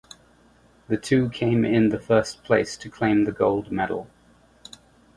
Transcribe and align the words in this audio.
The 0.87 0.97
two 0.97 1.29
came 1.29 1.63
in 1.63 1.89
the 1.89 1.99
first 1.99 2.43
place 2.43 2.75
to 2.75 2.89
claim 2.89 3.25
the 3.25 3.31
gold 3.31 3.71
medal. 3.71 4.09